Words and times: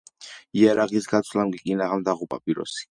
იარაღის 0.61 1.09
გაცვლამ 1.13 1.55
კი 1.57 1.63
კინაღამ 1.69 2.09
დაღუპა 2.11 2.43
პიროსი. 2.47 2.79